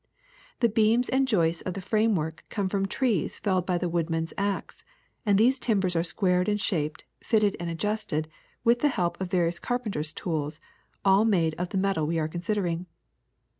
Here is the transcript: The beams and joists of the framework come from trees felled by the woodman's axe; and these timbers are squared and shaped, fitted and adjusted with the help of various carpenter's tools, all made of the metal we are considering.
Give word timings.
The 0.61 0.67
beams 0.67 1.09
and 1.09 1.27
joists 1.27 1.61
of 1.61 1.75
the 1.75 1.79
framework 1.81 2.43
come 2.49 2.67
from 2.69 2.87
trees 2.87 3.37
felled 3.37 3.67
by 3.67 3.77
the 3.77 3.87
woodman's 3.87 4.33
axe; 4.35 4.83
and 5.27 5.37
these 5.37 5.59
timbers 5.59 5.95
are 5.95 6.01
squared 6.01 6.49
and 6.49 6.59
shaped, 6.59 7.03
fitted 7.19 7.55
and 7.59 7.69
adjusted 7.69 8.27
with 8.63 8.79
the 8.79 8.89
help 8.89 9.21
of 9.21 9.29
various 9.29 9.59
carpenter's 9.59 10.11
tools, 10.11 10.59
all 11.05 11.23
made 11.23 11.53
of 11.59 11.69
the 11.69 11.77
metal 11.77 12.07
we 12.07 12.17
are 12.17 12.27
considering. 12.27 12.87